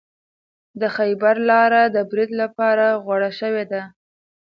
[0.81, 3.81] د خیبر لاره د برید لپاره غوره شوې ده.